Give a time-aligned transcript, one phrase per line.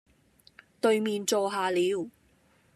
[0.81, 2.09] 對面坐下了，